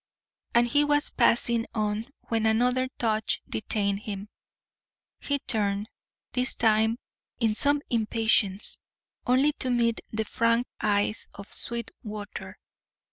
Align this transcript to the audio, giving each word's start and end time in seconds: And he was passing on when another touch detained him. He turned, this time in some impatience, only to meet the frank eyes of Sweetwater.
And 0.55 0.67
he 0.67 0.83
was 0.83 1.11
passing 1.11 1.67
on 1.75 2.07
when 2.29 2.47
another 2.47 2.89
touch 2.97 3.39
detained 3.47 3.99
him. 3.99 4.29
He 5.19 5.37
turned, 5.37 5.89
this 6.33 6.55
time 6.55 6.97
in 7.39 7.53
some 7.53 7.83
impatience, 7.91 8.79
only 9.27 9.53
to 9.59 9.69
meet 9.69 10.01
the 10.11 10.25
frank 10.25 10.65
eyes 10.81 11.27
of 11.35 11.53
Sweetwater. 11.53 12.57